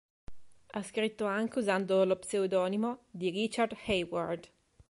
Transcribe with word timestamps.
Ha 0.71 0.81
scritto 0.81 1.27
anche 1.27 1.59
usando 1.59 2.03
lo 2.05 2.15
pseudonimo 2.15 3.03
di 3.11 3.29
Richard 3.29 3.77
Hayward. 3.85 4.49